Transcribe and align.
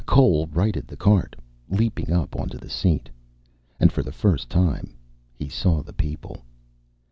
Cole 0.07 0.47
righted 0.47 0.87
the 0.87 0.97
cart, 0.97 1.35
leaping 1.69 2.11
up 2.11 2.35
onto 2.35 2.57
the 2.57 2.71
seat. 2.71 3.07
And 3.79 3.91
for 3.91 4.01
the 4.01 4.11
first 4.11 4.49
time 4.49 4.95
saw 5.47 5.83
the 5.83 5.93
people. 5.93 6.43